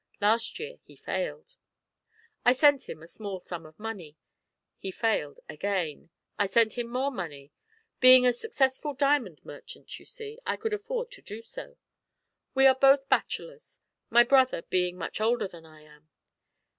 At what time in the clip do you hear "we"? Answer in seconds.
12.55-12.65